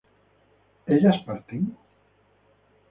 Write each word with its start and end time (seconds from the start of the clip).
¿ellas 0.95 1.19
parten? 1.27 1.61